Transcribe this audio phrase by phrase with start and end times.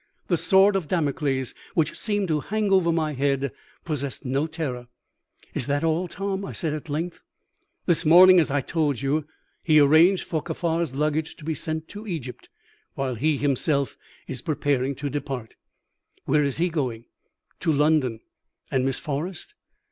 [0.29, 3.51] The sword of Damocles, which seemed to hang over my head,
[3.85, 4.87] possessed no terror.
[5.53, 7.21] "Is that all, Tom?" I said at length.
[7.85, 9.27] "This morning, as I told you,
[9.61, 12.49] he arranged for Kaffar's luggage to be sent to Egypt,
[12.95, 13.95] while he himself
[14.27, 15.55] is preparing to depart."
[16.25, 17.05] "Where is he going?"
[17.59, 18.21] "To London."
[18.71, 19.53] "And Miss Forrest?"